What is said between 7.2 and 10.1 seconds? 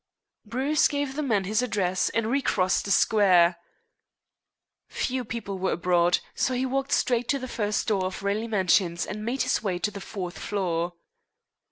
to the first door of Raleigh Mansions and made his way to the